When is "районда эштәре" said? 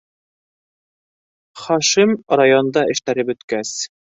2.43-3.29